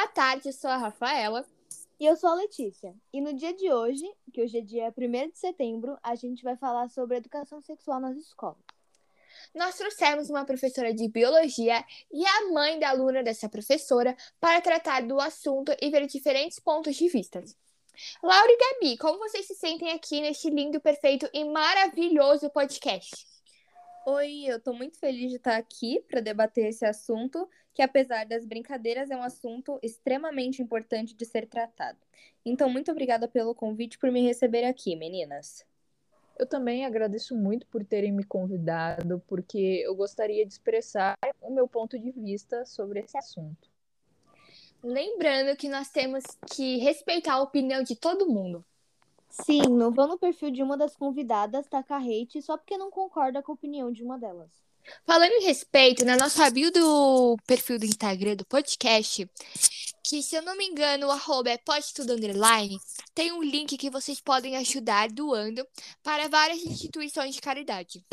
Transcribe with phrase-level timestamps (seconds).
[0.00, 1.46] Boa tarde, eu sou a Rafaela.
[2.00, 2.94] E eu sou a Letícia.
[3.12, 6.56] E no dia de hoje, que hoje é dia 1 de setembro, a gente vai
[6.56, 8.64] falar sobre educação sexual nas escolas.
[9.54, 15.02] Nós trouxemos uma professora de biologia e a mãe da aluna dessa professora para tratar
[15.02, 17.44] do assunto e ver diferentes pontos de vista.
[18.22, 23.26] Laura e Gabi, como vocês se sentem aqui neste lindo, perfeito e maravilhoso podcast?
[24.06, 28.46] Oi, eu tô muito feliz de estar aqui para debater esse assunto, que apesar das
[28.46, 31.98] brincadeiras é um assunto extremamente importante de ser tratado.
[32.44, 35.66] Então, muito obrigada pelo convite por me receber aqui, meninas.
[36.38, 41.68] Eu também agradeço muito por terem me convidado, porque eu gostaria de expressar o meu
[41.68, 43.68] ponto de vista sobre esse assunto.
[44.82, 48.64] Lembrando que nós temos que respeitar a opinião de todo mundo.
[49.30, 53.42] Sim, não vão no perfil de uma das convidadas tacar hate só porque não concorda
[53.42, 54.50] com a opinião de uma delas.
[55.04, 59.28] Falando em respeito, na nossa bio do perfil do Instagram do podcast,
[60.02, 61.58] que se eu não me engano o arroba é
[62.00, 62.78] underline,
[63.14, 65.66] tem um link que vocês podem ajudar doando
[66.02, 68.04] para várias instituições de caridade.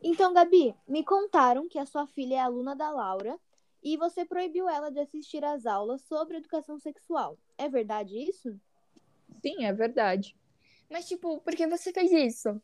[0.00, 3.36] Então, Gabi, me contaram que a sua filha é aluna da Laura
[3.82, 7.36] e você proibiu ela de assistir às aulas sobre educação sexual.
[7.56, 8.58] É verdade isso?
[9.42, 10.36] Sim, é verdade.
[10.90, 12.60] Mas, tipo, por que você fez isso?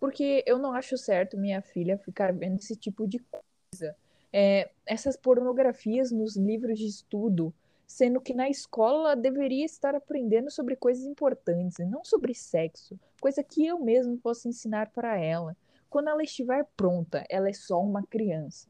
[0.00, 3.96] Porque eu não acho certo minha filha ficar vendo esse tipo de coisa.
[4.32, 7.52] É, essas pornografias nos livros de estudo,
[7.86, 12.98] sendo que na escola ela deveria estar aprendendo sobre coisas importantes e não sobre sexo,
[13.20, 15.56] coisa que eu mesmo posso ensinar para ela.
[15.88, 18.68] Quando ela estiver pronta, ela é só uma criança.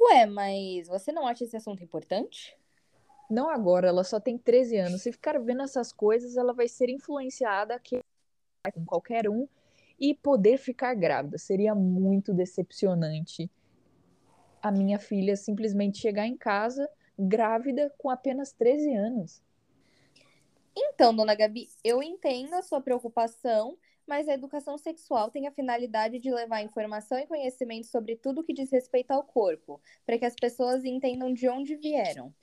[0.00, 2.56] Ué, mas você não acha esse assunto importante?
[3.32, 5.00] Não agora, ela só tem 13 anos.
[5.00, 7.80] Se ficar vendo essas coisas, ela vai ser influenciada
[8.74, 9.48] com qualquer um
[9.98, 11.38] e poder ficar grávida.
[11.38, 13.50] Seria muito decepcionante
[14.60, 16.86] a minha filha simplesmente chegar em casa
[17.18, 19.42] grávida com apenas 13 anos.
[20.76, 26.18] Então, dona Gabi, eu entendo a sua preocupação, mas a educação sexual tem a finalidade
[26.18, 30.34] de levar informação e conhecimento sobre tudo que diz respeito ao corpo, para que as
[30.34, 32.34] pessoas entendam de onde vieram.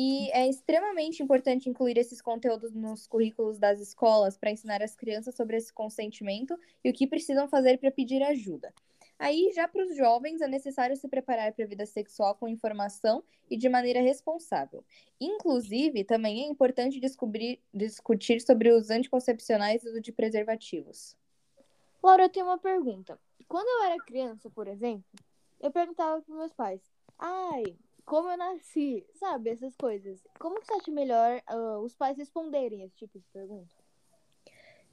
[0.00, 5.34] E é extremamente importante incluir esses conteúdos nos currículos das escolas para ensinar as crianças
[5.34, 8.72] sobre esse consentimento e o que precisam fazer para pedir ajuda.
[9.18, 13.24] Aí, já para os jovens, é necessário se preparar para a vida sexual com informação
[13.50, 14.84] e de maneira responsável.
[15.20, 21.16] Inclusive, também é importante descobrir, discutir sobre os anticoncepcionais e o de preservativos.
[22.00, 23.18] Laura, eu tenho uma pergunta.
[23.48, 25.10] Quando eu era criança, por exemplo,
[25.58, 26.80] eu perguntava para meus pais:
[27.18, 27.76] ai,
[28.08, 29.50] como eu nasci, sabe?
[29.50, 30.26] Essas coisas.
[30.38, 33.76] Como que você acha melhor uh, os pais responderem esse tipo de pergunta?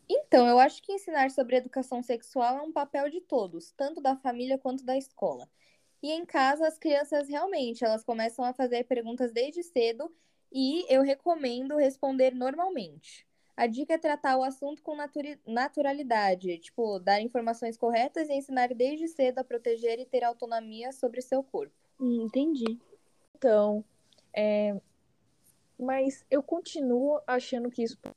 [0.08, 4.18] Então, eu acho que ensinar sobre educação sexual é um papel de todos, tanto da
[4.18, 5.50] família quanto da escola.
[6.04, 10.14] E em casa, as crianças realmente, elas começam a fazer perguntas desde cedo
[10.52, 13.26] e eu recomendo responder normalmente.
[13.56, 14.98] A dica é tratar o assunto com
[15.48, 21.22] naturalidade, tipo, dar informações corretas e ensinar desde cedo a proteger e ter autonomia sobre
[21.22, 21.74] seu corpo.
[21.98, 22.78] Hum, entendi.
[23.46, 23.86] Então,
[24.36, 24.76] é...
[25.78, 28.16] mas eu continuo achando que isso pode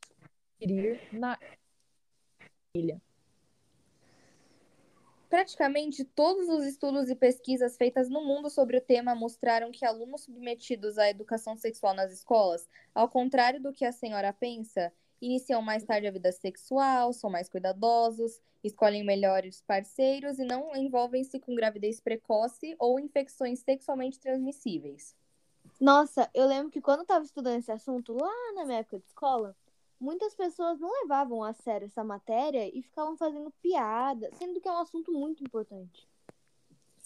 [0.59, 1.39] ir na
[2.75, 2.99] ilha.
[5.28, 10.22] Praticamente todos os estudos e pesquisas feitas no mundo sobre o tema mostraram que alunos
[10.22, 14.91] submetidos à educação sexual nas escolas, ao contrário do que a senhora pensa,
[15.21, 21.39] iniciam mais tarde a vida sexual, são mais cuidadosos, escolhem melhores parceiros e não envolvem-se
[21.39, 25.17] com gravidez precoce ou infecções sexualmente transmissíveis.
[25.81, 29.06] Nossa, eu lembro que quando eu estava estudando esse assunto lá na minha época de
[29.06, 29.56] escola,
[30.01, 34.73] muitas pessoas não levavam a sério essa matéria e ficavam fazendo piada, sendo que é
[34.73, 36.09] um assunto muito importante.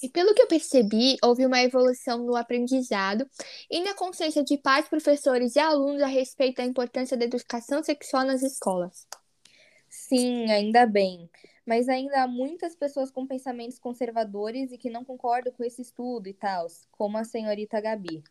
[0.03, 3.25] E pelo que eu percebi, houve uma evolução no aprendizado
[3.71, 8.25] e na consciência de pais, professores e alunos a respeito da importância da educação sexual
[8.25, 9.07] nas escolas.
[9.89, 11.31] Sim, ainda bem.
[11.65, 16.27] Mas ainda há muitas pessoas com pensamentos conservadores e que não concordam com esse estudo
[16.27, 18.25] e tal, como a senhorita Gabi.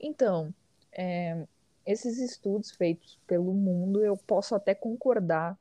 [0.00, 0.54] Então,
[0.92, 1.46] é,
[1.84, 5.58] esses estudos feitos pelo mundo, eu posso até concordar,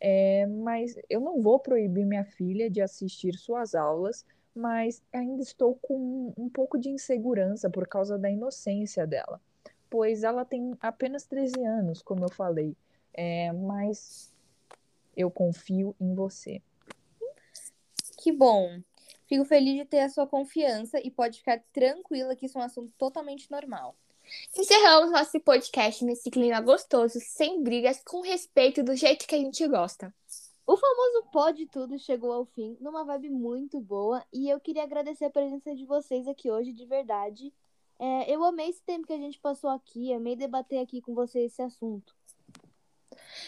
[0.00, 4.24] é, mas eu não vou proibir minha filha de assistir suas aulas,
[4.56, 9.40] mas ainda estou com um pouco de insegurança por causa da inocência dela,
[9.90, 12.74] pois ela tem apenas 13 anos, como eu falei,
[13.12, 14.32] é, mas
[15.16, 16.62] eu confio em você.
[18.18, 18.80] Que bom.
[19.26, 22.64] Fico feliz de ter a sua confiança e pode ficar tranquila que isso é um
[22.64, 23.94] assunto totalmente normal.
[24.56, 29.66] Encerramos nosso podcast nesse clima gostoso, sem brigas, com respeito do jeito que a gente
[29.68, 30.12] gosta.
[30.66, 35.26] O famoso Pode Tudo chegou ao fim, numa vibe muito boa, e eu queria agradecer
[35.26, 37.54] a presença de vocês aqui hoje, de verdade.
[38.00, 41.44] É, eu amei esse tempo que a gente passou aqui, amei debater aqui com você
[41.44, 42.12] esse assunto.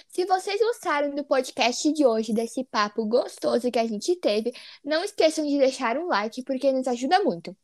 [0.09, 4.53] Se vocês gostaram do podcast de hoje, desse papo gostoso que a gente teve,
[4.85, 7.57] não esqueçam de deixar um like, porque nos ajuda muito.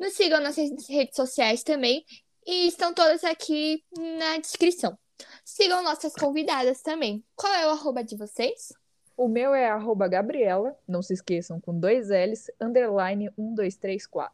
[0.00, 2.04] Nos sigam nas redes sociais também,
[2.44, 3.84] e estão todas aqui
[4.18, 4.98] na descrição.
[5.44, 7.24] Sigam nossas convidadas também.
[7.36, 8.72] Qual é o arroba de vocês?
[9.16, 14.32] O meu é arroba Gabriela, não se esqueçam, com dois L's, underline 1234.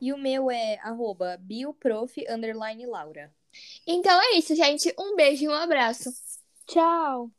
[0.00, 3.32] E o meu é arroba bioprof, underline Laura.
[3.86, 4.94] Então é isso, gente.
[4.98, 6.10] Um beijo e um abraço.
[6.66, 7.30] Tchau!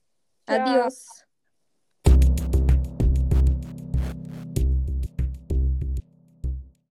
[0.45, 1.23] Adiós!